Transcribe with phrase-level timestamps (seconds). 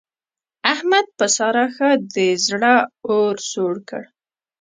[0.73, 2.17] احمد په سارا ښه د
[2.47, 2.75] زړه
[3.11, 4.03] اور سوړ کړ.